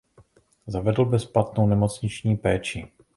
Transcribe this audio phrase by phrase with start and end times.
[0.67, 2.87] Zavedl bezplatnou nemocniční péči.